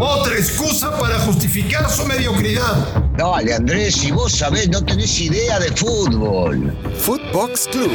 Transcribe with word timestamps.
Otra 0.00 0.34
excusa 0.34 0.98
para 0.98 1.18
justificar 1.20 1.88
su 1.88 2.04
mediocridad. 2.06 3.04
Dale, 3.16 3.54
Andrés, 3.54 3.94
si 3.94 4.10
vos 4.10 4.32
sabés, 4.32 4.68
no 4.68 4.84
tenés 4.84 5.20
idea 5.20 5.60
de 5.60 5.70
fútbol. 5.72 6.76
Footbox 6.96 7.68
Club, 7.68 7.92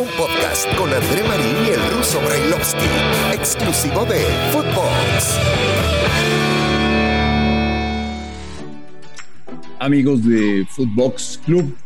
un 0.00 0.08
podcast 0.16 0.66
con 0.76 0.92
André 0.92 1.22
Marín 1.24 1.56
y 1.66 1.70
el 1.70 1.96
ruso 1.96 2.20
Brailovsky, 2.20 2.86
exclusivo 3.34 4.04
de 4.06 4.24
Footbox. 4.52 5.38
Amigos 9.78 10.24
de 10.24 10.66
Footbox 10.70 11.40
Club, 11.44 11.76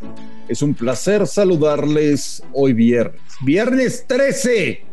es 0.49 0.63
un 0.63 0.75
placer 0.75 1.27
saludarles 1.27 2.43
hoy 2.53 2.73
viernes. 2.73 3.21
Viernes 3.43 4.05
13. 4.07 4.85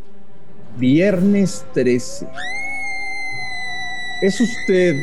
Viernes 0.78 1.66
13. 1.73 2.28
¿Es 4.21 4.41
usted 4.41 4.95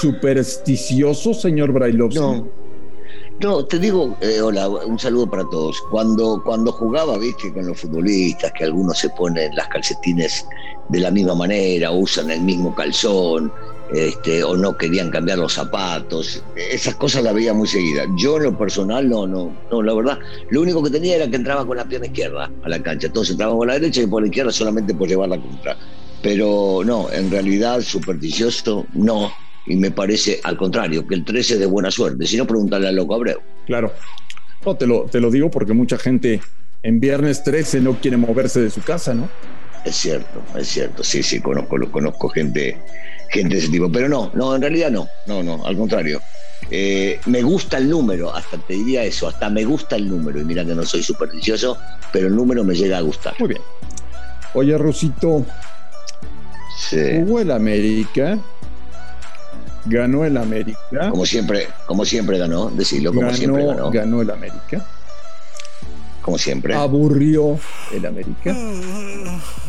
supersticioso, 0.00 1.32
señor 1.32 1.72
Brailovsky? 1.72 2.20
No. 2.20 2.58
No, 3.40 3.64
te 3.64 3.78
digo, 3.78 4.16
eh, 4.20 4.40
hola, 4.40 4.68
un 4.68 4.98
saludo 4.98 5.30
para 5.30 5.44
todos. 5.44 5.80
Cuando, 5.92 6.42
cuando 6.44 6.72
jugaba, 6.72 7.16
viste, 7.18 7.52
con 7.52 7.68
los 7.68 7.80
futbolistas, 7.80 8.52
que 8.52 8.64
algunos 8.64 8.98
se 8.98 9.08
ponen 9.10 9.54
las 9.54 9.68
calcetines 9.68 10.44
de 10.88 11.00
la 11.00 11.10
misma 11.12 11.36
manera, 11.36 11.92
usan 11.92 12.32
el 12.32 12.40
mismo 12.40 12.74
calzón, 12.74 13.52
este, 13.92 14.42
o 14.42 14.56
no 14.56 14.76
querían 14.76 15.10
cambiar 15.10 15.38
los 15.38 15.54
zapatos, 15.54 16.42
esas 16.56 16.96
cosas 16.96 17.22
las 17.22 17.32
veía 17.32 17.54
muy 17.54 17.68
seguida. 17.68 18.04
Yo 18.16 18.38
en 18.38 18.42
lo 18.42 18.58
personal 18.58 19.08
no, 19.08 19.26
no, 19.26 19.52
no, 19.70 19.82
la 19.82 19.94
verdad, 19.94 20.18
lo 20.50 20.60
único 20.60 20.82
que 20.82 20.90
tenía 20.90 21.16
era 21.16 21.28
que 21.28 21.36
entraba 21.36 21.64
con 21.64 21.76
la 21.76 21.84
pierna 21.84 22.08
izquierda 22.08 22.50
a 22.64 22.68
la 22.68 22.82
cancha, 22.82 23.08
todos 23.10 23.30
entraban 23.30 23.56
con 23.56 23.68
la 23.68 23.74
derecha 23.74 24.02
y 24.02 24.06
por 24.08 24.22
la 24.22 24.28
izquierda 24.28 24.50
solamente 24.50 24.92
por 24.94 25.08
llevar 25.08 25.28
la 25.28 25.40
contra. 25.40 25.76
Pero 26.28 26.82
no, 26.84 27.10
en 27.10 27.30
realidad 27.30 27.80
supersticioso 27.80 28.86
no, 28.92 29.32
y 29.64 29.76
me 29.76 29.90
parece 29.90 30.42
al 30.44 30.58
contrario, 30.58 31.06
que 31.06 31.14
el 31.14 31.24
13 31.24 31.54
es 31.54 31.60
de 31.60 31.64
buena 31.64 31.90
suerte, 31.90 32.26
si 32.26 32.36
no 32.36 32.46
preguntarle 32.46 32.88
al 32.88 32.96
loco 32.96 33.14
Abreu. 33.14 33.40
Claro, 33.64 33.94
no, 34.62 34.76
te 34.76 34.86
lo, 34.86 35.04
te 35.04 35.20
lo 35.20 35.30
digo 35.30 35.50
porque 35.50 35.72
mucha 35.72 35.96
gente 35.96 36.42
en 36.82 37.00
viernes 37.00 37.42
13 37.44 37.80
no 37.80 37.94
quiere 37.94 38.18
moverse 38.18 38.60
de 38.60 38.68
su 38.68 38.82
casa, 38.82 39.14
¿no? 39.14 39.26
Es 39.86 39.96
cierto, 39.96 40.42
es 40.54 40.68
cierto, 40.68 41.02
sí, 41.02 41.22
sí, 41.22 41.40
conozco, 41.40 41.78
conozco 41.90 42.28
gente, 42.28 42.78
gente 43.30 43.54
de 43.54 43.62
ese 43.62 43.70
tipo, 43.70 43.90
pero 43.90 44.06
no, 44.06 44.30
no, 44.34 44.54
en 44.54 44.60
realidad 44.60 44.90
no, 44.90 45.08
no, 45.26 45.42
no, 45.42 45.64
al 45.64 45.78
contrario. 45.78 46.20
Eh, 46.70 47.18
me 47.24 47.40
gusta 47.40 47.78
el 47.78 47.88
número, 47.88 48.34
hasta 48.34 48.58
te 48.58 48.74
diría 48.74 49.02
eso, 49.02 49.28
hasta 49.28 49.48
me 49.48 49.64
gusta 49.64 49.96
el 49.96 50.06
número, 50.10 50.38
y 50.42 50.44
mira 50.44 50.62
que 50.62 50.74
no 50.74 50.84
soy 50.84 51.02
supersticioso, 51.02 51.78
pero 52.12 52.26
el 52.26 52.36
número 52.36 52.64
me 52.64 52.74
llega 52.74 52.98
a 52.98 53.00
gustar. 53.00 53.34
Muy 53.38 53.48
bien. 53.48 53.62
Oye, 54.52 54.76
Rosito, 54.76 55.46
Sí. 56.78 56.96
jugó 57.20 57.40
el 57.40 57.50
América, 57.50 58.38
ganó 59.86 60.24
el 60.24 60.36
América, 60.36 61.10
Como 61.10 61.26
siempre, 61.26 61.68
como 61.86 62.04
siempre 62.04 62.38
ganó, 62.38 62.70
decirlo, 62.70 63.12
como 63.12 63.32
siempre 63.34 63.64
ganó, 63.64 63.76
ganó, 63.76 63.90
ganó 63.90 64.22
el 64.22 64.30
América, 64.30 64.84
como 66.22 66.38
siempre. 66.38 66.74
aburrió 66.74 67.58
el 67.92 68.06
América, 68.06 68.54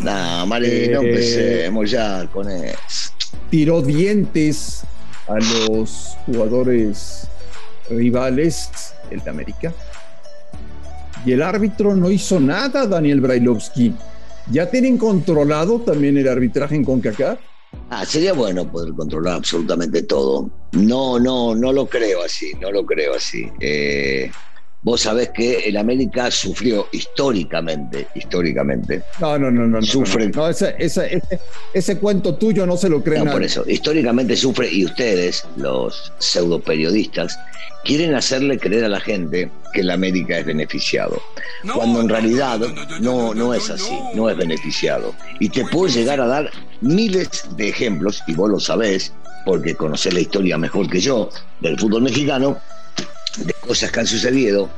Nah, 0.04 0.46
Mari, 0.46 0.90
no 0.90 1.02
Eh, 1.02 1.10
empecemos 1.10 1.90
ya 1.92 2.28
con 2.28 2.50
eso. 2.50 3.12
tiró 3.50 3.82
dientes 3.82 4.84
a 5.28 5.36
los 5.36 6.16
jugadores 6.26 7.28
rivales 7.90 8.70
del 9.10 9.28
América. 9.28 9.74
Y 11.26 11.34
el 11.34 11.42
árbitro 11.42 11.96
no 11.96 12.10
hizo 12.12 12.40
nada, 12.40 12.86
Daniel 12.88 13.20
Brailovsky. 13.20 13.94
¿Ya 14.52 14.70
tienen 14.70 14.98
controlado 14.98 15.80
también 15.82 16.18
el 16.18 16.28
arbitraje 16.28 16.76
en 16.76 16.84
CONCACAF? 16.84 17.40
Ah, 17.92 18.04
sería 18.04 18.34
bueno 18.34 18.70
poder 18.72 18.94
controlar 18.96 19.36
absolutamente 19.36 20.04
todo. 20.04 20.50
No, 20.72 21.20
no, 21.20 21.54
no 21.54 21.72
lo 21.72 21.88
creo 21.88 22.24
así, 22.24 22.54
no 22.60 22.72
lo 22.72 22.84
creo 22.84 23.14
así. 23.16 23.48
Eh, 23.60 24.32
vos 24.82 25.02
sabés 25.02 25.30
que 25.30 25.60
el 25.60 25.78
América 25.78 26.32
sufrió 26.32 26.88
históricamente, 26.92 28.08
históricamente. 28.16 29.04
No, 29.20 29.38
no, 29.38 29.52
no, 29.52 29.68
no. 29.68 29.80
no, 29.80 29.82
Sufren. 29.82 30.32
No, 30.32 30.48
ese, 30.48 30.76
ese, 30.78 31.16
ese, 31.16 31.40
ese 31.74 31.98
cuento 31.98 32.36
tuyo 32.36 32.66
no 32.66 32.78
se 32.78 32.90
lo 32.90 33.04
creen 33.04 33.26
No, 33.26 33.32
por 33.32 33.44
eso, 33.44 33.64
históricamente 33.68 34.36
sufre 34.36 34.72
y 34.72 34.86
ustedes, 34.86 35.46
los 35.58 36.14
pseudo 36.20 36.62
periodistas, 36.62 37.38
quieren 37.84 38.16
hacerle 38.16 38.58
creer 38.58 38.86
a 38.86 38.90
la 38.90 39.00
gente 39.00 39.50
que 39.74 39.82
el 39.82 39.92
América 39.92 40.38
es 40.38 40.46
beneficiado, 40.46 41.22
cuando 41.74 42.02
en 42.02 42.10
realidad 42.10 42.60
no, 43.02 43.34
no 43.34 43.54
es 43.54 43.70
así, 43.70 43.98
no 44.16 44.30
es 44.30 44.38
beneficiado. 44.38 45.14
Y 45.40 45.50
te 45.50 45.66
puedo 45.66 45.88
llegar 45.88 46.20
a 46.20 46.28
dar 46.28 46.52
miles 46.82 47.46
de 47.56 47.70
ejemplos, 47.70 48.24
y 48.28 48.34
vos 48.34 48.50
lo 48.50 48.60
sabés, 48.60 49.14
porque 49.46 49.76
conocés 49.76 50.14
la 50.14 50.22
historia 50.22 50.58
mejor 50.58 50.90
que 50.90 51.00
yo 51.00 51.30
del 51.62 51.80
fútbol 51.80 52.04
mexicano, 52.04 52.58
de 53.46 53.54
cosas 53.54 53.92
que 53.92 54.00
han 54.00 54.08
sucedido 54.08 54.70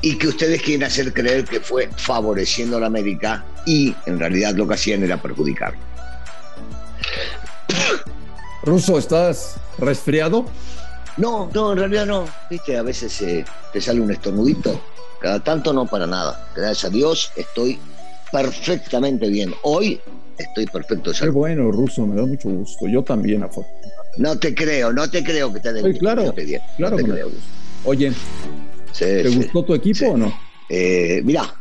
y 0.00 0.18
que 0.18 0.28
ustedes 0.28 0.62
quieren 0.62 0.84
hacer 0.84 1.12
creer 1.12 1.44
que 1.44 1.60
fue 1.60 1.88
favoreciendo 1.96 2.76
a 2.76 2.80
la 2.80 2.86
América 2.86 3.44
y 3.66 3.94
en 4.06 4.18
realidad 4.18 4.54
lo 4.54 4.66
que 4.66 4.74
hacían 4.74 5.02
era 5.02 5.20
perjudicar. 5.20 5.74
Ruso, 8.62 8.98
¿estás 8.98 9.56
resfriado? 9.78 10.46
No, 11.16 11.50
no, 11.52 11.72
en 11.72 11.78
realidad 11.78 12.06
no. 12.06 12.26
Viste, 12.48 12.76
a 12.76 12.82
veces 12.82 13.20
eh, 13.22 13.44
te 13.72 13.80
sale 13.80 14.00
un 14.00 14.10
estornudito. 14.10 14.80
Cada 15.20 15.40
tanto 15.40 15.72
no 15.72 15.86
para 15.86 16.06
nada. 16.06 16.48
Gracias 16.56 16.84
a 16.86 16.90
Dios 16.90 17.30
estoy 17.36 17.78
perfectamente 18.32 19.28
bien. 19.28 19.54
Hoy 19.62 20.00
estoy 20.38 20.66
perfecto 20.66 21.10
de 21.10 21.14
Qué 21.14 21.18
salud. 21.20 21.34
bueno, 21.34 21.70
Ruso, 21.70 22.06
me 22.06 22.16
da 22.16 22.26
mucho 22.26 22.48
gusto. 22.48 22.88
Yo 22.88 23.02
también, 23.02 23.42
afortunadamente. 23.42 23.92
No 24.18 24.38
te 24.38 24.54
creo, 24.54 24.92
no 24.92 25.08
te 25.08 25.22
creo 25.22 25.52
que 25.52 25.60
te 25.60 25.72
Sí, 25.74 25.98
claro, 25.98 26.34
claro 26.34 26.34
no 26.78 26.96
te 26.96 27.02
me 27.02 27.08
creo. 27.14 27.30
Oye, 27.84 28.12
Sí, 28.92 29.04
¿te 29.04 29.28
sí. 29.28 29.36
gustó 29.36 29.64
tu 29.64 29.74
equipo 29.74 29.98
sí. 29.98 30.04
o 30.06 30.16
no? 30.16 30.32
Eh, 30.68 31.20
mirá, 31.24 31.54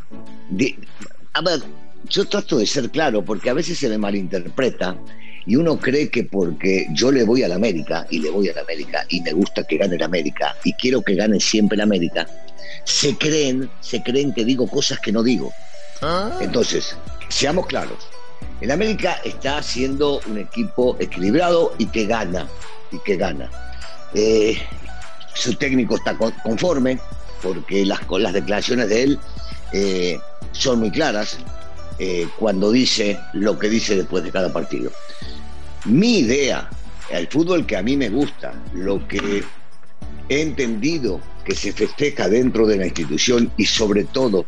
di- 0.51 0.77
a 1.33 1.41
ver, 1.41 1.61
yo 2.09 2.25
trato 2.25 2.57
de 2.57 2.65
ser 2.65 2.89
claro 2.91 3.23
porque 3.23 3.49
a 3.49 3.53
veces 3.53 3.77
se 3.77 3.89
me 3.89 3.97
malinterpreta 3.97 4.97
y 5.45 5.55
uno 5.55 5.79
cree 5.79 6.09
que 6.09 6.25
porque 6.25 6.85
yo 6.93 7.11
le 7.11 7.23
voy 7.23 7.43
a 7.43 7.47
la 7.47 7.55
América 7.55 8.05
y 8.11 8.19
le 8.19 8.29
voy 8.29 8.49
a 8.49 8.53
la 8.53 8.61
América 8.61 9.03
y 9.09 9.21
me 9.21 9.31
gusta 9.33 9.63
que 9.63 9.77
gane 9.77 9.97
la 9.97 10.05
América 10.05 10.55
y 10.63 10.73
quiero 10.73 11.01
que 11.01 11.15
gane 11.15 11.39
siempre 11.39 11.77
la 11.77 11.83
América, 11.85 12.27
se 12.85 13.17
creen, 13.17 13.69
se 13.79 14.03
creen 14.03 14.33
que 14.33 14.45
digo 14.45 14.67
cosas 14.69 14.99
que 14.99 15.11
no 15.11 15.23
digo. 15.23 15.53
Entonces, 16.39 16.95
seamos 17.29 17.65
claros. 17.67 18.09
El 18.59 18.71
América 18.71 19.19
está 19.23 19.61
siendo 19.63 20.21
un 20.27 20.37
equipo 20.37 20.95
equilibrado 20.99 21.73
y 21.79 21.87
que 21.87 22.05
gana, 22.05 22.49
y 22.91 22.99
que 22.99 23.15
gana. 23.17 23.51
Eh, 24.13 24.57
su 25.33 25.55
técnico 25.55 25.95
está 25.95 26.15
con- 26.17 26.33
conforme 26.43 26.99
porque 27.41 27.85
las, 27.85 27.99
las 28.19 28.33
declaraciones 28.33 28.89
de 28.89 29.03
él 29.03 29.19
eh, 29.73 30.19
son 30.51 30.79
muy 30.79 30.91
claras 30.91 31.37
eh, 31.99 32.27
cuando 32.37 32.71
dice 32.71 33.19
lo 33.33 33.57
que 33.57 33.69
dice 33.69 33.95
después 33.95 34.23
de 34.23 34.31
cada 34.31 34.51
partido. 34.51 34.91
Mi 35.85 36.19
idea, 36.19 36.69
el 37.09 37.27
fútbol 37.27 37.65
que 37.65 37.77
a 37.77 37.81
mí 37.81 37.97
me 37.97 38.09
gusta, 38.09 38.53
lo 38.73 39.07
que 39.07 39.43
he 40.29 40.41
entendido 40.41 41.19
que 41.43 41.55
se 41.55 41.73
festeja 41.73 42.29
dentro 42.29 42.67
de 42.67 42.77
la 42.77 42.85
institución 42.85 43.51
y 43.57 43.65
sobre 43.65 44.03
todo 44.03 44.45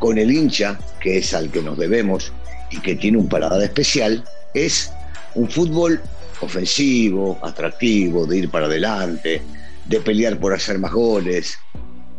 con 0.00 0.18
el 0.18 0.32
hincha, 0.32 0.78
que 1.00 1.18
es 1.18 1.32
al 1.34 1.50
que 1.50 1.62
nos 1.62 1.78
debemos 1.78 2.32
y 2.70 2.80
que 2.80 2.96
tiene 2.96 3.18
un 3.18 3.28
parada 3.28 3.62
especial, 3.64 4.24
es 4.52 4.90
un 5.34 5.48
fútbol 5.48 6.00
ofensivo, 6.40 7.38
atractivo, 7.42 8.26
de 8.26 8.38
ir 8.38 8.50
para 8.50 8.66
adelante, 8.66 9.40
de 9.86 10.00
pelear 10.00 10.38
por 10.38 10.54
hacer 10.54 10.78
más 10.78 10.92
goles, 10.92 11.58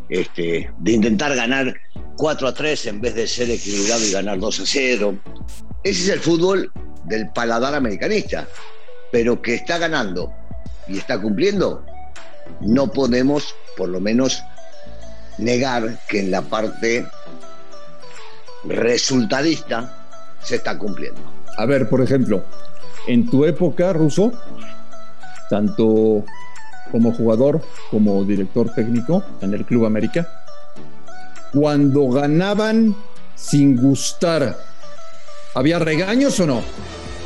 este, 0.10 0.72
de 0.78 0.92
intentar 0.92 1.36
ganar 1.36 1.74
4 2.18 2.48
a 2.48 2.54
3 2.54 2.86
en 2.88 3.02
vez 3.02 3.16
de 3.16 3.28
ser 3.28 3.50
equilibrado 3.50 4.06
y 4.06 4.12
ganar 4.12 4.40
2 4.40 4.60
a 4.60 4.66
0. 4.66 5.20
Ese 5.84 6.04
es 6.04 6.10
el 6.10 6.20
fútbol 6.20 6.72
del 7.06 7.30
paladar 7.30 7.76
americanista, 7.76 8.48
pero 9.12 9.42
que 9.42 9.56
está 9.56 9.78
ganando 9.78 10.32
y 10.88 10.98
está 10.98 11.20
cumpliendo, 11.20 11.84
no 12.62 12.92
podemos, 12.92 13.56
por 13.78 13.90
lo 13.90 14.00
menos, 14.00 14.44
negar 15.38 16.00
que 16.08 16.20
en 16.20 16.32
la 16.32 16.42
parte 16.42 17.06
resultadista 18.64 20.08
se 20.42 20.56
está 20.56 20.78
cumpliendo. 20.78 21.22
A 21.58 21.66
ver, 21.66 21.90
por 21.90 22.02
ejemplo, 22.02 22.44
en 23.08 23.30
tu 23.30 23.46
época, 23.46 23.94
Ruso, 23.94 24.32
tanto 25.50 26.26
como 26.92 27.14
jugador 27.14 27.62
como 27.92 28.24
director 28.24 28.74
técnico 28.74 29.24
en 29.42 29.54
el 29.54 29.66
Club 29.66 29.86
América, 29.86 30.28
cuando 31.54 32.10
ganaban 32.10 32.96
sin 33.36 33.76
gustar, 33.76 34.58
¿había 35.54 35.80
regaños 35.80 36.40
o 36.40 36.48
no? 36.48 36.62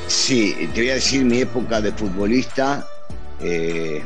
Sí, 0.08 0.56
te 0.74 0.82
voy 0.82 0.90
a 0.90 0.94
decir 0.96 1.24
mi 1.24 1.40
época 1.40 1.82
de 1.82 1.92
futbolista, 1.92 2.86
eh, 3.42 4.04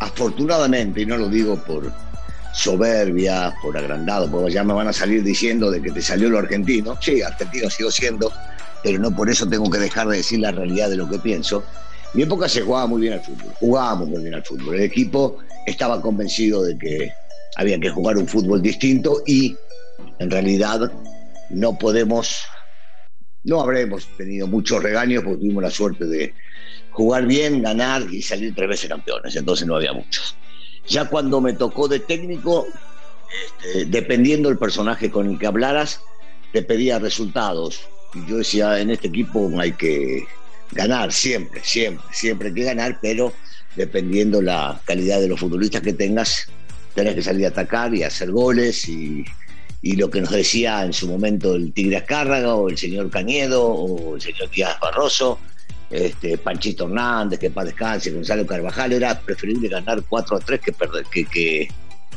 afortunadamente, 0.00 1.02
y 1.02 1.06
no 1.06 1.16
lo 1.16 1.28
digo 1.28 1.56
por 1.56 1.92
soberbia, 2.52 3.54
por 3.62 3.76
agrandado, 3.76 4.30
porque 4.30 4.52
ya 4.52 4.64
me 4.64 4.72
van 4.72 4.88
a 4.88 4.92
salir 4.92 5.22
diciendo 5.22 5.70
de 5.70 5.80
que 5.80 5.92
te 5.92 6.02
salió 6.02 6.28
lo 6.28 6.38
argentino. 6.38 6.96
Sí, 7.00 7.22
argentino 7.22 7.70
sigo 7.70 7.90
siendo, 7.90 8.32
pero 8.82 8.98
no 8.98 9.14
por 9.14 9.30
eso 9.30 9.48
tengo 9.48 9.70
que 9.70 9.78
dejar 9.78 10.08
de 10.08 10.16
decir 10.18 10.40
la 10.40 10.50
realidad 10.50 10.90
de 10.90 10.96
lo 10.96 11.08
que 11.08 11.18
pienso. 11.18 11.62
Mi 12.14 12.22
época 12.22 12.48
se 12.48 12.62
jugaba 12.62 12.86
muy 12.86 13.02
bien 13.02 13.14
al 13.14 13.20
fútbol, 13.20 13.52
jugábamos 13.60 14.08
muy 14.08 14.22
bien 14.22 14.34
al 14.34 14.44
fútbol. 14.44 14.76
El 14.76 14.82
equipo 14.82 15.38
estaba 15.66 16.00
convencido 16.00 16.62
de 16.62 16.78
que 16.78 17.12
había 17.56 17.78
que 17.78 17.90
jugar 17.90 18.16
un 18.16 18.26
fútbol 18.26 18.62
distinto 18.62 19.22
y 19.26 19.56
en 20.18 20.30
realidad 20.30 20.90
no 21.50 21.78
podemos, 21.78 22.42
no 23.44 23.60
habremos 23.60 24.06
tenido 24.16 24.46
muchos 24.46 24.82
regaños 24.82 25.22
porque 25.22 25.40
tuvimos 25.40 25.62
la 25.62 25.70
suerte 25.70 26.06
de 26.06 26.34
jugar 26.90 27.26
bien, 27.26 27.62
ganar 27.62 28.02
y 28.10 28.22
salir 28.22 28.54
tres 28.54 28.68
veces 28.68 28.88
campeones, 28.88 29.36
entonces 29.36 29.66
no 29.66 29.76
había 29.76 29.92
muchos. 29.92 30.36
Ya 30.86 31.04
cuando 31.04 31.40
me 31.40 31.52
tocó 31.52 31.86
de 31.86 32.00
técnico, 32.00 32.66
este, 33.62 33.84
dependiendo 33.84 34.48
del 34.48 34.58
personaje 34.58 35.10
con 35.10 35.28
el 35.28 35.38
que 35.38 35.46
hablaras, 35.46 36.00
te 36.52 36.62
pedía 36.62 36.98
resultados. 36.98 37.82
Y 38.14 38.26
yo 38.26 38.38
decía, 38.38 38.80
en 38.80 38.90
este 38.90 39.08
equipo 39.08 39.50
hay 39.58 39.72
que 39.72 40.24
ganar 40.72 41.12
siempre, 41.12 41.60
siempre, 41.64 42.04
siempre 42.12 42.48
hay 42.48 42.54
que 42.54 42.64
ganar, 42.64 42.98
pero 43.00 43.32
dependiendo 43.76 44.42
la 44.42 44.80
calidad 44.84 45.20
de 45.20 45.28
los 45.28 45.40
futbolistas 45.40 45.82
que 45.82 45.92
tengas, 45.92 46.48
tenés 46.94 47.14
que 47.14 47.22
salir 47.22 47.46
a 47.46 47.50
atacar 47.50 47.94
y 47.94 48.02
hacer 48.02 48.30
goles 48.30 48.88
y, 48.88 49.24
lo 49.82 50.10
que 50.10 50.20
nos 50.20 50.30
decía 50.30 50.84
en 50.84 50.92
su 50.92 51.08
momento 51.08 51.54
el 51.54 51.72
Tigre 51.72 51.98
Azcárraga 51.98 52.54
o 52.54 52.68
el 52.68 52.76
señor 52.76 53.08
Cañedo 53.10 53.64
o 53.64 54.16
el 54.16 54.20
señor 54.20 54.50
Díaz 54.50 54.78
Barroso, 54.80 55.38
este, 55.90 56.36
Panchito 56.36 56.84
Hernández, 56.84 57.38
que 57.38 57.50
para 57.50 57.66
descanse, 57.66 58.10
Gonzalo 58.10 58.44
Carvajal, 58.46 58.92
era 58.92 59.18
preferible 59.18 59.68
ganar 59.68 60.02
4 60.06 60.36
a 60.36 60.40
3 60.40 60.60
que 60.60 60.72
perder, 60.72 61.04
que, 61.06 61.24
que 61.24 61.68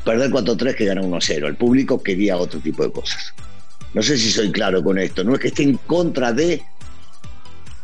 perder 0.04 0.32
4 0.32 0.54
a 0.54 0.58
3 0.58 0.76
que 0.76 0.86
ganar 0.86 1.06
1 1.06 1.16
a 1.16 1.22
0. 1.22 1.48
El 1.48 1.56
público 1.56 2.02
quería 2.02 2.38
otro 2.38 2.60
tipo 2.60 2.84
de 2.84 2.92
cosas. 2.92 3.34
No 3.94 4.02
sé 4.02 4.18
si 4.18 4.32
soy 4.32 4.52
claro 4.52 4.84
con 4.84 4.98
esto. 4.98 5.24
No 5.24 5.36
es 5.36 5.40
que 5.40 5.50
esté 5.50 5.64
en 5.64 5.78
contra 5.78 6.34
de 6.34 6.64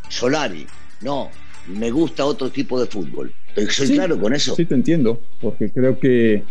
Solari. 0.10 0.66
No, 1.02 1.30
me 1.68 1.92
gusta 1.92 2.26
otro 2.26 2.50
tipo 2.50 2.80
de 2.80 2.88
fútbol. 2.88 3.34
¿Soy 3.70 3.90
claro 3.90 4.20
con 4.20 4.34
eso? 4.34 4.56
Sí, 4.56 4.66
te 4.66 4.76
entiendo, 4.76 5.22
porque 5.42 5.72
creo 5.72 6.00
que 6.00 6.44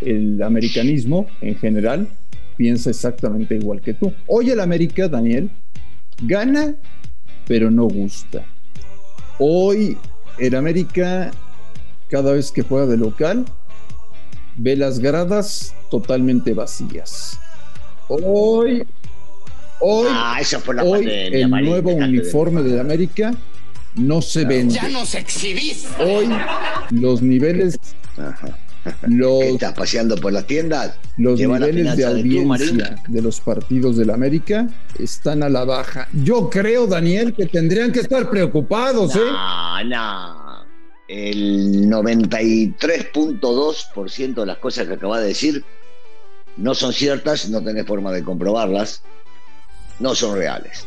el 0.00 0.42
americanismo 0.42 1.26
en 1.40 1.56
general 1.56 2.08
piensa 2.56 2.90
exactamente 2.90 3.54
igual 3.56 3.80
que 3.80 3.94
tú. 3.94 4.12
Hoy 4.26 4.50
el 4.50 4.60
América, 4.60 5.08
Daniel, 5.08 5.50
gana, 6.22 6.74
pero 7.46 7.70
no 7.70 7.84
gusta. 7.84 8.44
Hoy 9.38 9.98
el 10.38 10.54
América, 10.54 11.30
cada 12.08 12.32
vez 12.32 12.50
que 12.50 12.62
juega 12.62 12.86
de 12.86 12.96
local, 12.96 13.44
ve 14.56 14.76
las 14.76 14.98
gradas 14.98 15.74
totalmente 15.90 16.54
vacías. 16.54 17.38
Hoy, 18.08 18.84
hoy, 19.86 20.06
Ah, 20.10 20.38
eso 20.40 20.58
fue 20.60 20.74
la 20.74 20.82
hoy 20.84 21.04
pandemia, 21.04 21.38
el 21.40 21.48
Marín, 21.48 21.70
nuevo 21.70 21.90
dejate 21.90 22.12
de- 22.12 22.18
uniforme 22.20 22.62
del 22.62 22.80
América 22.80 23.34
no 23.96 24.20
se 24.22 24.44
vende. 24.44 24.78
nos 24.90 25.14
exhibiste. 25.14 25.88
Hoy 26.02 26.28
los 26.90 27.22
niveles, 27.22 27.78
Ajá. 28.16 28.58
los, 29.06 29.40
¿Qué 29.40 29.50
estás 29.50 29.72
paseando 29.74 30.16
por 30.16 30.32
las 30.32 30.46
tiendas? 30.46 30.94
los 31.16 31.38
niveles 31.38 31.96
de 31.96 32.04
audiencia 32.04 32.96
de 33.06 33.22
los 33.22 33.40
partidos 33.40 33.96
del 33.96 34.10
América 34.10 34.66
están 34.98 35.42
a 35.42 35.48
la 35.48 35.64
baja. 35.64 36.08
Yo 36.12 36.50
creo, 36.50 36.86
Daniel, 36.86 37.34
que 37.34 37.46
tendrían 37.46 37.92
que 37.92 38.00
estar 38.00 38.28
preocupados, 38.30 39.14
¿eh? 39.16 39.20
No, 39.20 39.84
no. 39.84 40.44
El 41.06 41.88
93.2% 41.90 44.40
de 44.40 44.46
las 44.46 44.58
cosas 44.58 44.86
que 44.86 44.94
acabas 44.94 45.20
de 45.20 45.26
decir 45.28 45.64
no 46.56 46.74
son 46.74 46.92
ciertas, 46.92 47.48
no 47.50 47.62
tenés 47.62 47.86
forma 47.86 48.10
de 48.12 48.22
comprobarlas, 48.24 49.02
no 50.00 50.14
son 50.14 50.38
reales. 50.38 50.86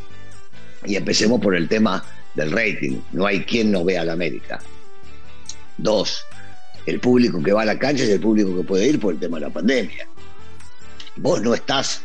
Y 0.85 0.95
empecemos 0.95 1.41
por 1.41 1.55
el 1.55 1.67
tema 1.67 2.03
del 2.35 2.51
rating. 2.51 2.99
No 3.11 3.25
hay 3.25 3.43
quien 3.43 3.71
no 3.71 3.83
vea 3.83 4.01
a 4.01 4.05
la 4.05 4.13
América. 4.13 4.59
Dos, 5.77 6.23
el 6.85 6.99
público 6.99 7.41
que 7.43 7.51
va 7.51 7.63
a 7.63 7.65
la 7.65 7.77
cancha 7.77 8.03
es 8.03 8.09
el 8.09 8.19
público 8.19 8.55
que 8.55 8.63
puede 8.63 8.87
ir 8.87 8.99
por 8.99 9.13
el 9.13 9.19
tema 9.19 9.37
de 9.39 9.47
la 9.47 9.53
pandemia. 9.53 10.07
Vos 11.17 11.41
no 11.41 11.53
estás 11.53 12.01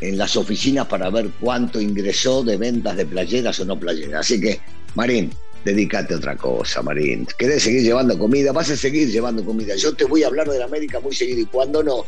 en 0.00 0.16
las 0.16 0.36
oficinas 0.36 0.86
para 0.86 1.10
ver 1.10 1.30
cuánto 1.40 1.80
ingresó 1.80 2.42
de 2.42 2.56
ventas 2.56 2.96
de 2.96 3.06
playeras 3.06 3.60
o 3.60 3.64
no 3.64 3.78
playeras. 3.78 4.20
Así 4.20 4.40
que, 4.40 4.60
Marín, 4.94 5.30
dedícate 5.64 6.14
a 6.14 6.16
otra 6.18 6.36
cosa, 6.36 6.82
Marín. 6.82 7.26
¿Querés 7.38 7.62
seguir 7.62 7.82
llevando 7.82 8.18
comida? 8.18 8.52
Vas 8.52 8.70
a 8.70 8.76
seguir 8.76 9.10
llevando 9.10 9.44
comida. 9.44 9.74
Yo 9.76 9.94
te 9.94 10.04
voy 10.04 10.22
a 10.22 10.28
hablar 10.28 10.48
de 10.48 10.58
la 10.58 10.64
América 10.64 11.00
muy 11.00 11.14
seguido 11.14 11.40
y 11.40 11.46
cuando 11.46 11.82
no, 11.82 12.04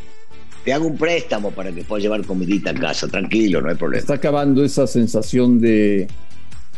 te 0.65 0.73
hago 0.73 0.87
un 0.87 0.97
préstamo 0.97 1.51
para 1.51 1.73
que 1.73 1.85
puedas 1.85 2.03
llevar 2.03 2.25
comidita 2.25 2.71
a 2.71 2.75
casa. 2.75 3.09
Tranquilo, 3.09 3.61
no 3.61 3.71
hay 3.71 3.77
problema. 3.77 4.01
Está 4.01 4.15
acabando 4.15 4.65
esa 4.65 4.87
sensación 4.87 5.61
de, 5.61 6.09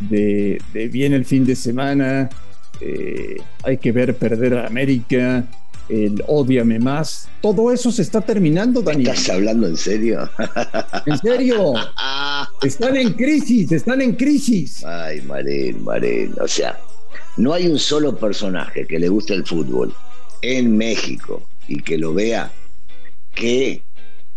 de, 0.00 0.60
de 0.72 0.88
viene 0.88 1.16
el 1.16 1.24
fin 1.24 1.44
de 1.44 1.54
semana, 1.56 2.30
eh, 2.80 3.36
hay 3.62 3.78
que 3.78 3.92
ver 3.92 4.16
perder 4.16 4.54
a 4.54 4.66
América, 4.66 5.44
el 5.88 6.22
odiame 6.26 6.78
más. 6.78 7.28
Todo 7.40 7.72
eso 7.72 7.92
se 7.92 8.02
está 8.02 8.20
terminando, 8.20 8.82
Daniel. 8.82 9.10
¿Estás 9.10 9.36
hablando 9.36 9.66
en 9.66 9.76
serio? 9.76 10.28
En 11.06 11.18
serio, 11.18 11.74
están 12.62 12.96
en 12.96 13.12
crisis, 13.12 13.70
están 13.72 14.00
en 14.00 14.14
crisis. 14.14 14.82
Ay, 14.84 15.20
Marín, 15.22 15.84
Marín. 15.84 16.34
O 16.40 16.48
sea, 16.48 16.78
no 17.36 17.52
hay 17.52 17.66
un 17.66 17.78
solo 17.78 18.16
personaje 18.16 18.86
que 18.86 18.98
le 18.98 19.08
guste 19.08 19.34
el 19.34 19.44
fútbol 19.44 19.92
en 20.40 20.76
México 20.76 21.42
y 21.68 21.82
que 21.82 21.98
lo 21.98 22.14
vea 22.14 22.50
que 23.34 23.82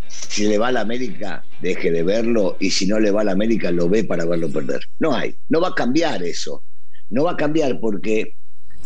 si 0.08 0.48
le 0.48 0.58
va 0.58 0.70
a 0.70 0.72
la 0.72 0.82
América 0.82 1.44
deje 1.62 1.92
de 1.92 2.04
verlo 2.04 2.58
y 2.60 2.72
si 2.72 2.88
no 2.88 3.00
le 3.00 3.12
va 3.12 3.22
a 3.22 3.26
la 3.26 3.32
América 3.34 3.72
lo 3.72 3.90
ve 3.90 4.04
para 4.04 4.26
verlo 4.26 4.50
perder. 4.50 4.82
No 5.00 5.14
hay, 5.16 5.36
no 5.50 5.62
va 5.62 5.70
a 5.70 5.76
cambiar 5.76 6.24
eso. 6.24 6.64
No 7.10 7.24
va 7.24 7.32
a 7.32 7.38
cambiar 7.38 7.80
porque 7.80 8.34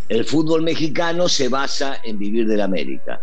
el 0.09 0.25
fútbol 0.25 0.61
mexicano 0.61 1.27
se 1.27 1.47
basa 1.47 2.01
en 2.03 2.19
vivir 2.19 2.47
de 2.47 2.57
la 2.57 2.65
América. 2.65 3.21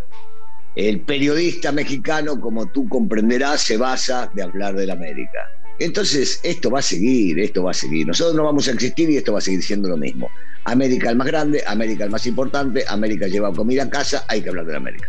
El 0.75 1.01
periodista 1.03 1.73
mexicano, 1.73 2.41
como 2.41 2.71
tú 2.71 2.89
comprenderás, 2.89 3.63
se 3.63 3.77
basa 3.77 4.31
de 4.35 4.43
hablar 4.43 4.75
de 4.75 4.87
la 4.87 4.95
América. 4.95 5.51
Entonces, 5.81 6.41
esto 6.43 6.71
va 6.71 6.81
a 6.81 6.83
seguir, 6.83 7.39
esto 7.39 7.65
va 7.65 7.71
a 7.71 7.75
seguir. 7.75 8.07
Nosotros 8.07 8.35
no 8.35 8.45
vamos 8.45 8.69
a 8.69 8.73
existir 8.73 9.09
y 9.11 9.17
esto 9.17 9.33
va 9.33 9.39
a 9.39 9.43
seguir 9.43 9.63
siendo 9.63 9.89
lo 9.89 9.97
mismo. 9.97 10.29
América 10.65 11.11
el 11.11 11.17
más 11.17 11.27
grande, 11.27 11.63
América 11.67 12.05
el 12.05 12.11
más 12.11 12.27
importante, 12.27 12.85
América 12.89 13.27
lleva 13.29 13.53
comida 13.53 13.85
a 13.85 13.91
casa, 13.91 14.25
hay 14.29 14.43
que 14.43 14.49
hablar 14.49 14.67
de 14.67 14.73
la 14.73 14.79
América. 14.79 15.09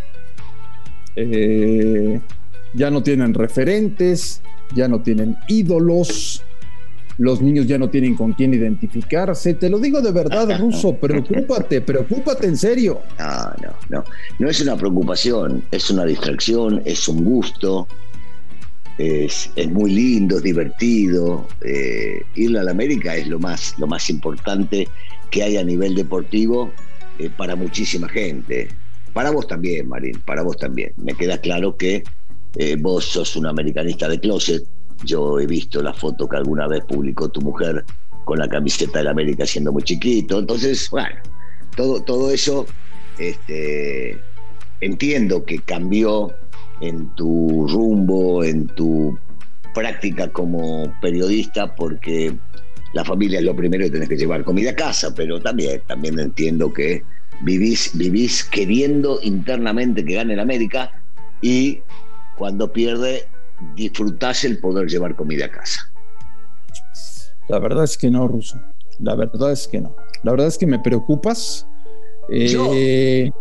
Eh, 1.22 2.20
ya 2.74 2.90
no 2.90 3.04
tienen 3.04 3.34
referentes, 3.34 4.42
ya 4.74 4.88
no 4.88 5.02
tienen 5.02 5.36
ídolos, 5.48 6.44
los 7.18 7.42
niños 7.42 7.68
ya 7.68 7.78
no 7.78 7.90
tienen 7.90 8.16
con 8.16 8.34
quién 8.34 8.54
identificarse. 8.54 9.56
Te 9.56 9.70
lo 9.70 9.80
digo 9.80 10.02
de 10.02 10.12
verdad, 10.12 10.58
Ruso, 10.60 10.96
preocúpate, 10.96 11.82
preocúpate 11.82 12.48
en 12.48 12.58
serio. 12.58 13.02
No, 13.20 13.28
no, 13.62 13.74
no. 13.90 14.04
No 14.40 14.50
es 14.50 14.62
una 14.62 14.78
preocupación, 14.78 15.64
es 15.72 15.90
una 15.90 16.06
distracción, 16.06 16.82
es 16.86 17.08
un 17.10 17.26
gusto, 17.26 17.88
es, 18.98 19.52
es 19.56 19.70
muy 19.70 19.92
lindo, 19.92 20.38
es 20.38 20.44
divertido. 20.44 21.48
Eh, 21.62 22.22
ir 22.36 22.58
a 22.58 22.64
la 22.64 22.72
América 22.72 23.16
es 23.16 23.28
lo 23.28 23.40
más, 23.40 23.76
lo 23.78 23.88
más 23.88 24.10
importante 24.10 24.88
que 25.30 25.44
hay 25.44 25.58
a 25.58 25.64
nivel 25.64 25.96
deportivo 25.96 26.72
eh, 27.18 27.30
para 27.36 27.56
muchísima 27.58 28.08
gente. 28.08 28.70
Para 29.20 29.32
vos 29.32 29.48
también, 29.48 29.90
Marín, 29.90 30.22
para 30.26 30.44
vos 30.44 30.56
también. 30.56 30.94
Me 30.96 31.14
queda 31.14 31.40
claro 31.40 31.76
que 31.76 32.06
eh, 32.56 32.78
vos 32.80 33.04
sos 33.04 33.36
un 33.36 33.48
americanista 33.48 34.08
de 34.08 34.18
closet. 34.18 34.64
Yo 35.04 35.42
he 35.42 35.46
visto 35.46 35.84
la 35.84 35.94
foto 35.94 36.26
que 36.26 36.38
alguna 36.38 36.70
vez 36.70 36.86
publicó 36.86 37.28
tu 37.28 37.42
mujer 37.42 37.84
con 38.24 38.40
la 38.40 38.48
camiseta 38.48 39.00
de 39.00 39.04
la 39.04 39.12
América 39.12 39.46
siendo 39.46 39.74
muy 39.74 39.84
chiquito. 39.84 40.40
Entonces, 40.40 40.90
bueno, 40.90 41.18
todo, 41.76 42.02
todo 42.02 42.32
eso 42.32 42.66
este, 43.18 44.18
entiendo 44.80 45.44
que 45.44 45.60
cambió 45.64 46.34
en 46.80 47.14
tu 47.16 47.68
rumbo, 47.68 48.42
en 48.46 48.68
tu 48.68 49.20
práctica 49.74 50.32
como 50.32 50.94
periodista, 51.02 51.76
porque 51.76 52.34
la 52.94 53.04
familia 53.04 53.40
es 53.40 53.44
lo 53.44 53.54
primero 53.54 53.84
que 53.84 53.92
tenés 53.92 54.08
que 54.08 54.16
llevar 54.16 54.46
comida 54.46 54.72
a 54.72 54.76
casa, 54.76 55.14
pero 55.14 55.42
también, 55.42 55.82
también 55.88 56.18
entiendo 56.20 56.72
que 56.72 57.04
vivís, 57.42 57.98
vivís 57.98 58.44
queriendo 58.44 59.20
internamente 59.22 60.04
que 60.04 60.16
gane 60.16 60.34
el 60.34 60.40
América 60.40 60.92
y 61.42 61.80
cuando 62.38 62.72
pierde 62.72 63.28
disfrutás 63.76 64.44
el 64.46 64.60
poder 64.60 64.88
llevar 64.88 65.16
comida 65.16 65.46
a 65.46 65.52
casa. 65.52 65.92
La 67.48 67.60
verdad 67.60 67.84
es 67.84 67.98
que 67.98 68.10
no, 68.12 68.28
Ruso. 68.28 68.60
La 69.00 69.16
verdad 69.16 69.52
es 69.52 69.68
que 69.68 69.82
no. 69.82 69.96
La 70.24 70.32
verdad 70.32 70.48
es 70.48 70.58
que 70.58 70.68
me 70.68 70.80
preocupas. 70.80 71.68
¿Yo? 72.30 72.72
Eh, 72.74 73.32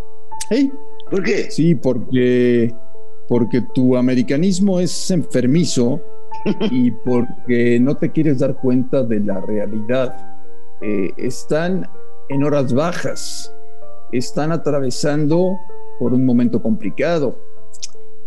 hey, 0.51 0.73
¿Por 1.11 1.23
qué? 1.23 1.51
Sí, 1.51 1.75
porque, 1.75 2.75
porque 3.29 3.63
tu 3.75 3.97
americanismo 3.97 4.81
es 4.81 5.11
enfermizo 5.11 6.01
y 6.71 6.91
porque 6.91 7.79
no 7.81 7.97
te 7.97 8.11
quieres 8.13 8.39
dar 8.39 8.57
cuenta 8.57 9.03
de 9.03 9.21
la 9.21 9.41
realidad. 9.41 10.17
Eh, 10.81 11.11
están 11.17 11.89
en 12.29 12.45
horas 12.45 12.73
bajas, 12.73 13.53
están 14.13 14.53
atravesando 14.53 15.57
por 15.99 16.15
un 16.15 16.25
momento 16.25 16.63
complicado. 16.63 17.39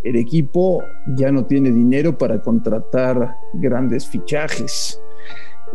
El 0.03 0.15
equipo 0.15 0.83
ya 1.15 1.31
no 1.31 1.45
tiene 1.45 1.71
dinero 1.71 2.17
para 2.17 2.41
contratar 2.41 3.37
grandes 3.53 4.07
fichajes. 4.07 4.99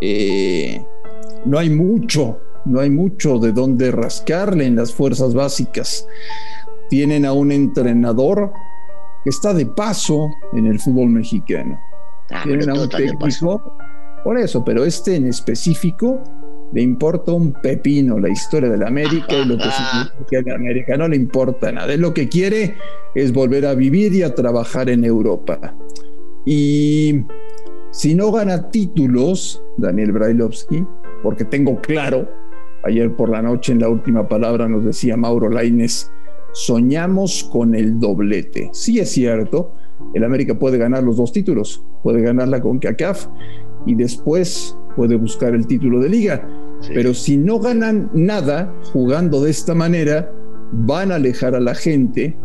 Eh, 0.01 0.85
no 1.45 1.59
hay 1.59 1.71
mucho 1.71 2.41
no 2.67 2.81
hay 2.81 2.91
mucho 2.91 3.39
de 3.39 3.53
dónde 3.53 3.91
rascarle 3.93 4.67
en 4.67 4.77
las 4.77 4.93
fuerzas 4.93 5.35
básicas. 5.35 6.07
Tienen 6.91 7.25
a 7.25 7.33
un 7.33 7.53
entrenador 7.53 8.53
que 9.23 9.31
está 9.31 9.55
de 9.55 9.67
paso 9.67 10.29
en 10.53 10.67
el 10.67 10.81
fútbol 10.81 11.11
mexicano. 11.11 11.81
Ah, 12.31 12.43
Tienen 12.45 12.69
a 12.71 12.75
un 12.75 12.89
técnico, 12.89 13.63
por 14.25 14.37
eso, 14.37 14.65
pero 14.65 14.85
este 14.85 15.15
en 15.15 15.29
específico 15.29 16.21
le 16.73 16.83
importa 16.83 17.33
un 17.33 17.53
pepino 17.53 18.19
la 18.19 18.29
historia 18.29 18.69
de 18.69 18.77
la 18.77 18.89
América 18.89 19.35
y 19.35 19.45
lo 19.45 19.57
que 19.57 19.65
significa 19.65 20.51
la 20.51 20.55
América. 20.57 20.97
No 20.97 21.09
le 21.09 21.17
importa 21.17 21.73
nada. 21.73 21.93
Él 21.93 22.01
lo 22.01 22.13
que 22.13 22.29
quiere 22.29 22.75
es 23.15 23.33
volver 23.33 23.67
a 23.67 23.75
vivir 23.75 24.13
y 24.15 24.23
a 24.23 24.35
trabajar 24.35 24.91
en 24.91 25.05
Europa. 25.05 25.75
Y 26.45 27.25
si 27.91 28.15
no 28.15 28.31
gana 28.31 28.69
títulos, 28.71 29.63
Daniel 29.79 30.13
Brailovsky, 30.13 30.85
porque 31.23 31.45
tengo 31.45 31.81
claro, 31.81 32.29
ayer 32.85 33.15
por 33.17 33.31
la 33.31 33.43
noche 33.43 33.73
en 33.73 33.81
la 33.81 33.89
última 33.89 34.29
palabra 34.29 34.69
nos 34.69 34.85
decía 34.85 35.17
Mauro 35.17 35.49
Laines, 35.49 36.13
soñamos 36.53 37.45
con 37.45 37.75
el 37.75 37.99
doblete. 37.99 38.71
Sí 38.73 38.99
es 38.99 39.11
cierto, 39.11 39.73
el 40.15 40.25
América 40.25 40.59
puede 40.59 40.79
ganar 40.79 41.03
los 41.03 41.17
dos 41.17 41.33
títulos, 41.33 41.83
puede 42.03 42.23
ganarla 42.23 42.61
con 42.61 42.79
CACAF 42.79 43.27
y 43.87 43.95
después 43.95 44.77
puede 44.97 45.15
buscar 45.17 45.55
el 45.55 45.67
título 45.67 46.01
de 46.01 46.09
liga. 46.09 46.49
Sí. 46.81 46.91
Pero 46.95 47.15
si 47.15 47.37
no 47.37 47.59
ganan 47.59 48.11
nada 48.13 48.73
jugando 48.93 49.43
de 49.43 49.51
esta 49.51 49.75
manera, 49.75 50.31
van 50.73 51.13
a 51.13 51.17
alejar 51.17 51.55
a 51.55 51.61
la 51.61 51.75
gente 51.75 52.37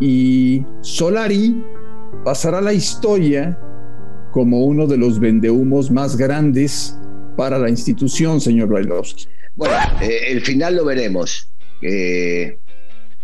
y 0.00 0.64
Solari 0.80 1.62
pasará 2.24 2.58
a 2.58 2.62
la 2.62 2.72
historia 2.72 3.58
como 4.32 4.64
uno 4.64 4.86
de 4.86 4.96
los 4.96 5.20
vendehumos 5.20 5.90
más 5.90 6.16
grandes 6.16 6.96
para 7.36 7.58
la 7.58 7.68
institución, 7.68 8.40
señor 8.40 8.68
Brailovsky. 8.68 9.26
Bueno, 9.54 9.76
eh, 10.00 10.32
el 10.32 10.40
final 10.40 10.76
lo 10.76 10.84
veremos. 10.84 11.48
Eh, 11.82 12.58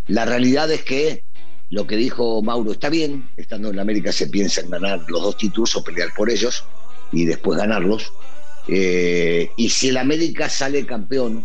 la 0.07 0.25
realidad 0.25 0.71
es 0.71 0.83
que 0.85 1.25
lo 1.71 1.87
que 1.87 1.97
dijo 1.97 2.43
Mauro 2.43 2.73
está 2.73 2.89
bien. 2.89 3.29
Estando 3.37 3.71
en 3.71 3.79
América 3.79 4.13
se 4.13 4.29
piensa 4.29 4.61
en 4.61 4.71
ganar 4.71 5.01
los 5.09 5.23
dos 5.23 5.37
títulos 5.37 5.75
o 5.77 5.83
pelear 5.83 6.11
por 6.17 6.31
ellos 6.31 6.65
y 7.13 7.25
después 7.25 7.59
ganarlos. 7.59 8.13
Eh, 8.73 9.51
y 9.57 9.69
si 9.69 9.89
el 9.89 9.97
América 9.97 10.49
sale 10.49 10.87
campeón 10.87 11.45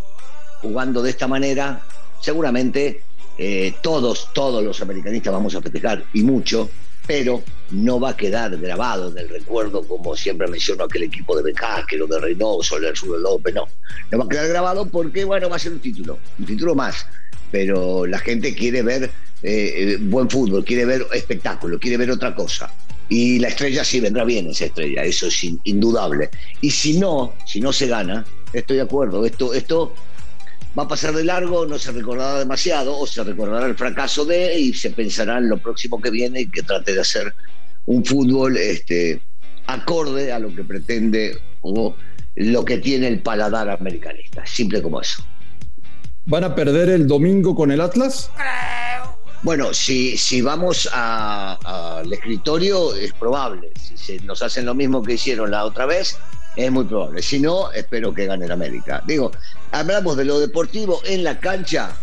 jugando 0.61 1.01
de 1.01 1.09
esta 1.09 1.27
manera, 1.27 1.81
seguramente 2.21 3.01
eh, 3.37 3.73
todos, 3.81 4.29
todos 4.33 4.63
los 4.63 4.79
americanistas 4.81 5.33
vamos 5.33 5.55
a 5.55 5.61
festejar 5.61 6.05
y 6.13 6.21
mucho, 6.21 6.69
pero 7.07 7.43
no 7.71 7.99
va 7.99 8.11
a 8.11 8.17
quedar 8.17 8.55
grabado 8.57 9.11
en 9.11 9.17
el 9.17 9.29
recuerdo, 9.29 9.87
como 9.87 10.15
siempre 10.15 10.47
menciono 10.47 10.83
aquel 10.83 11.03
equipo 11.03 11.35
de 11.35 11.43
Becasque, 11.43 11.97
lo 11.97 12.07
de 12.07 12.19
Reynoso, 12.19 12.77
el 12.77 12.95
Sur 12.95 13.19
López, 13.19 13.55
no. 13.55 13.67
No 14.11 14.19
va 14.19 14.25
a 14.25 14.29
quedar 14.29 14.47
grabado 14.47 14.87
porque, 14.87 15.23
bueno, 15.25 15.49
va 15.49 15.55
a 15.55 15.59
ser 15.59 15.73
un 15.73 15.79
título, 15.79 16.19
un 16.37 16.45
título 16.45 16.75
más. 16.75 17.07
Pero 17.51 18.05
la 18.05 18.19
gente 18.19 18.53
quiere 18.53 18.81
ver 18.81 19.03
eh, 19.03 19.09
eh, 19.43 19.97
buen 19.99 20.29
fútbol, 20.29 20.63
quiere 20.63 20.85
ver 20.85 21.05
espectáculo, 21.13 21.79
quiere 21.79 21.97
ver 21.97 22.11
otra 22.11 22.35
cosa. 22.35 22.71
Y 23.09 23.39
la 23.39 23.49
estrella 23.49 23.83
sí 23.83 23.99
vendrá 23.99 24.23
bien, 24.23 24.49
esa 24.49 24.65
estrella, 24.65 25.03
eso 25.03 25.27
es 25.27 25.43
in- 25.43 25.59
indudable. 25.63 26.29
Y 26.61 26.71
si 26.71 26.97
no, 26.97 27.33
si 27.45 27.61
no 27.61 27.71
se 27.71 27.87
gana, 27.87 28.25
estoy 28.51 28.77
de 28.77 28.83
acuerdo, 28.83 29.25
esto, 29.25 29.53
esto 29.53 29.93
va 30.77 30.83
a 30.83 30.87
pasar 30.87 31.13
de 31.13 31.23
largo, 31.23 31.65
no 31.65 31.77
se 31.77 31.91
recordará 31.91 32.39
demasiado, 32.39 32.97
o 32.97 33.05
se 33.05 33.23
recordará 33.23 33.67
el 33.67 33.75
fracaso 33.75 34.25
de, 34.25 34.59
y 34.59 34.73
se 34.73 34.89
pensará 34.89 35.37
en 35.37 35.49
lo 35.49 35.57
próximo 35.59 36.01
que 36.01 36.09
viene 36.09 36.41
y 36.41 36.49
que 36.49 36.63
trate 36.63 36.93
de 36.93 37.01
hacer 37.01 37.33
un 37.85 38.03
fútbol 38.03 38.57
este, 38.57 39.21
acorde 39.67 40.31
a 40.31 40.39
lo 40.39 40.53
que 40.55 40.63
pretende 40.63 41.37
o 41.61 41.95
lo 42.35 42.65
que 42.65 42.79
tiene 42.79 43.07
el 43.07 43.21
paladar 43.21 43.69
americanista, 43.69 44.45
simple 44.45 44.81
como 44.81 44.99
eso. 44.99 45.23
¿Van 46.25 46.43
a 46.43 46.55
perder 46.55 46.89
el 46.89 47.05
domingo 47.07 47.53
con 47.55 47.71
el 47.71 47.79
Atlas? 47.79 48.31
Bueno, 49.43 49.73
si, 49.73 50.17
si 50.17 50.41
vamos 50.41 50.89
al 50.91 52.11
escritorio 52.11 52.95
es 52.95 53.13
probable, 53.13 53.71
si 53.79 53.97
se, 53.97 54.19
nos 54.21 54.41
hacen 54.41 54.65
lo 54.65 54.73
mismo 54.73 55.03
que 55.03 55.13
hicieron 55.13 55.51
la 55.51 55.65
otra 55.65 55.85
vez, 55.85 56.17
es 56.55 56.71
muy 56.71 56.85
probable. 56.85 57.21
Si 57.21 57.39
no, 57.39 57.71
espero 57.71 58.13
que 58.13 58.25
gane 58.25 58.45
el 58.45 58.51
América. 58.51 59.03
Digo, 59.05 59.31
hablamos 59.71 60.17
de 60.17 60.25
lo 60.25 60.39
deportivo 60.39 61.01
en 61.05 61.23
la 61.23 61.39
cancha 61.39 61.95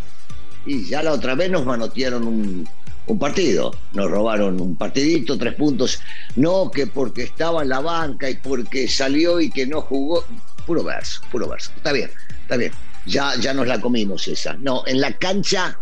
y 0.66 0.88
ya 0.88 1.02
la 1.02 1.12
otra 1.12 1.34
vez 1.34 1.50
nos 1.50 1.64
manotearon 1.64 2.26
un, 2.26 2.68
un 3.06 3.18
partido, 3.18 3.74
nos 3.92 4.10
robaron 4.10 4.60
un 4.60 4.76
partidito, 4.76 5.36
tres 5.36 5.54
puntos. 5.54 6.00
No 6.36 6.70
que 6.70 6.86
porque 6.86 7.24
estaba 7.24 7.62
en 7.62 7.70
la 7.70 7.80
banca 7.80 8.28
y 8.30 8.36
porque 8.36 8.88
salió 8.88 9.40
y 9.40 9.50
que 9.50 9.66
no 9.66 9.80
jugó. 9.80 10.24
Puro 10.66 10.84
verso, 10.84 11.20
puro 11.30 11.48
verso. 11.48 11.72
Está 11.76 11.92
bien, 11.92 12.10
está 12.42 12.56
bien. 12.56 12.72
Ya, 13.06 13.34
ya 13.36 13.52
nos 13.52 13.66
la 13.66 13.80
comimos 13.80 14.28
esa. 14.28 14.54
No, 14.54 14.84
en 14.86 15.00
la 15.00 15.12
cancha 15.18 15.76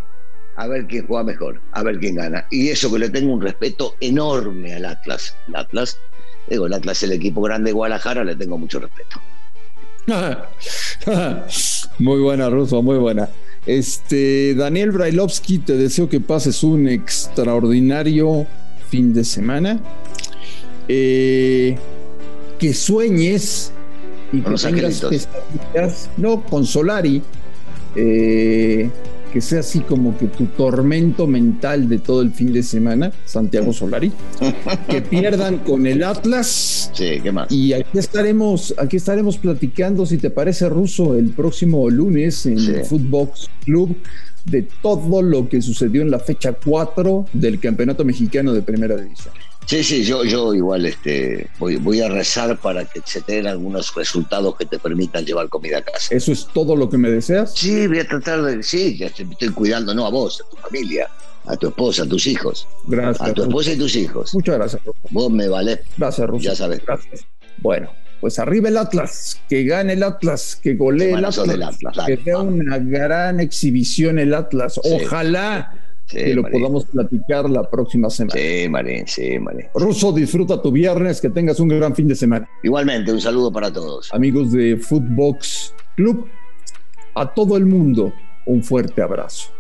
a 0.57 0.67
ver 0.67 0.87
quién 0.87 1.07
juega 1.07 1.25
mejor, 1.25 1.61
a 1.73 1.83
ver 1.83 1.99
quién 1.99 2.17
gana. 2.17 2.47
Y 2.51 2.69
eso 2.69 2.93
que 2.93 2.99
le 2.99 3.09
tengo 3.09 3.33
un 3.33 3.41
respeto 3.41 3.97
enorme 4.01 4.75
al 4.75 4.85
Atlas. 4.85 5.37
El 5.49 5.57
Atlas, 5.57 5.99
digo, 6.49 6.67
el 6.67 6.73
Atlas 6.73 6.99
es 6.99 7.03
el 7.05 7.13
equipo 7.13 7.41
grande 7.41 7.71
de 7.71 7.73
Guadalajara, 7.75 8.25
le 8.25 8.37
tengo 8.37 8.59
mucho 8.59 8.81
respeto. 8.81 9.21
muy 11.99 12.21
buena, 12.21 12.51
Russo, 12.51 12.83
muy 12.83 12.99
buena. 12.99 13.29
Este, 13.67 14.55
Daniel 14.55 14.91
Brailovsky, 14.91 15.59
te 15.59 15.77
deseo 15.77 16.09
que 16.09 16.21
pases 16.21 16.63
un 16.63 16.89
extraordinario 16.89 18.47
fin 18.89 19.13
de 19.13 19.25
semana. 19.25 19.81
Eh, 20.89 21.77
que 22.59 22.75
sueñes 22.75 23.73
y 24.33 24.41
Con 24.41 24.57
que 24.57 24.83
los 24.83 25.01
tengas 25.01 26.11
no 26.17 26.43
con 26.43 26.67
Solari, 26.67 27.23
eh, 27.97 28.91
que 29.33 29.41
sea 29.41 29.61
así 29.61 29.81
como 29.81 30.17
que 30.19 30.27
tu 30.27 30.47
tormento 30.47 31.27
mental 31.27 31.89
de 31.89 31.99
todo 31.99 32.23
el 32.23 32.31
fin 32.33 32.53
de 32.53 32.63
semana, 32.63 33.13
Santiago 33.25 33.73
Solari, 33.73 34.13
que 34.89 35.01
pierdan 35.11 35.59
con 35.59 35.87
el 35.87 36.03
Atlas. 36.03 36.91
Sí, 36.95 37.21
¿qué 37.23 37.33
más? 37.33 37.51
Y 37.51 37.73
aquí 37.73 37.99
estaremos, 37.99 38.75
aquí 38.79 38.97
estaremos 38.97 39.39
platicando, 39.39 40.05
si 40.07 40.19
te 40.19 40.31
parece, 40.31 40.69
Ruso, 40.69 41.15
el 41.17 41.31
próximo 41.31 41.89
lunes 41.91 42.45
en 42.47 42.59
Sí. 42.59 42.71
el 42.73 42.85
Footbox 42.85 43.49
Club 43.65 43.97
de 44.45 44.67
todo 44.83 45.23
lo 45.23 45.49
que 45.49 45.61
sucedió 45.63 46.03
en 46.03 46.11
la 46.11 46.19
fecha 46.19 46.53
4 46.53 47.27
del 47.33 47.61
Campeonato 47.61 48.05
Mexicano 48.05 48.53
de 48.53 48.63
Primera 48.63 48.97
División. 48.97 49.35
Sí, 49.71 49.85
sí, 49.85 50.03
yo, 50.03 50.25
yo 50.25 50.53
igual 50.53 50.85
este, 50.85 51.47
voy, 51.61 51.77
voy 51.77 52.01
a 52.01 52.09
rezar 52.09 52.59
para 52.59 52.85
que 52.87 53.01
se 53.05 53.21
den 53.21 53.47
algunos 53.47 53.95
resultados 53.95 54.57
que 54.57 54.67
te 54.67 54.81
permitan 54.81 55.25
llevar 55.25 55.49
comida 55.49 55.79
a 55.79 55.83
casa. 55.83 56.13
¿Eso 56.13 56.33
es 56.33 56.49
todo 56.53 56.75
lo 56.75 56.91
que 56.91 56.99
me 56.99 57.09
deseas? 57.09 57.55
Sí, 57.55 57.87
voy 57.87 58.01
a 58.01 58.05
tratar 58.09 58.43
de. 58.43 58.65
Sí, 58.65 58.99
ya 58.99 59.11
te- 59.11 59.23
estoy 59.23 59.51
cuidando, 59.51 59.95
no 59.95 60.07
a 60.07 60.11
vos, 60.11 60.43
a 60.45 60.51
tu 60.51 60.57
familia, 60.57 61.09
a 61.47 61.57
tu 61.57 61.69
esposa, 61.69 62.03
a 62.03 62.07
tus 62.07 62.27
hijos. 62.27 62.67
Gracias. 62.89 63.29
A 63.29 63.33
tu 63.33 63.43
esposa 63.45 63.71
y 63.71 63.79
tus 63.79 63.95
hijos. 63.95 64.35
Muchas 64.35 64.57
gracias, 64.57 64.85
Ruso. 64.85 64.99
Vos 65.11 65.31
me 65.31 65.47
valés. 65.47 65.79
Gracias, 65.97 66.29
Ruso. 66.29 66.43
Ya 66.43 66.57
sabes. 66.57 66.83
Gracias. 66.85 67.21
Bueno, 67.59 67.91
pues 68.21 68.41
arriba 68.41 68.71
el 68.71 68.77
Atlas, 68.77 69.41
que 69.49 69.63
gane 69.63 69.93
el 69.93 70.03
Atlas, 70.03 70.59
que 70.61 70.75
golee 70.75 71.13
el 71.13 71.25
Atlas, 71.25 71.47
del 71.47 71.63
Atlas, 71.63 72.07
que 72.09 72.17
dé 72.17 72.33
vamos. 72.35 72.55
una 72.55 72.79
gran 72.79 73.39
exhibición 73.39 74.19
el 74.19 74.35
Atlas. 74.35 74.81
Sí. 74.83 74.91
Ojalá 75.05 75.75
Sí, 76.11 76.17
que 76.17 76.35
lo 76.35 76.43
Marín. 76.43 76.61
podamos 76.61 76.87
platicar 76.87 77.49
la 77.49 77.71
próxima 77.71 78.11
semana. 78.11 78.35
Sí, 78.41 78.69
Marín, 78.69 79.07
sí, 79.07 79.39
Marín. 79.39 79.67
Ruso, 79.75 80.13
disfruta 80.13 80.61
tu 80.61 80.73
viernes, 80.73 81.21
que 81.21 81.31
tengas 81.31 81.61
un 81.61 81.69
gran 81.69 81.95
fin 81.95 82.09
de 82.09 82.17
semana. 82.17 82.49
Igualmente, 82.63 83.13
un 83.13 83.21
saludo 83.21 83.53
para 83.53 83.73
todos. 83.73 84.13
Amigos 84.13 84.51
de 84.53 84.77
Footbox 84.77 85.75
Club, 85.97 86.27
a 87.15 87.33
todo 87.33 87.57
el 87.57 87.67
mundo 87.67 88.13
un 88.47 88.63
fuerte 88.65 89.03
abrazo. 89.03 89.51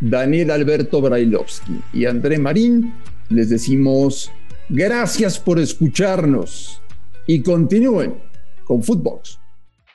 Daniel 0.00 0.50
Alberto 0.50 1.00
Brailovsky 1.00 1.80
y 1.92 2.06
André 2.06 2.38
Marín 2.38 2.94
les 3.28 3.50
decimos 3.50 4.32
gracias 4.68 5.38
por 5.38 5.58
escucharnos 5.58 6.80
y 7.26 7.42
continúen 7.42 8.14
con 8.64 8.82
Footbox. 8.82 9.38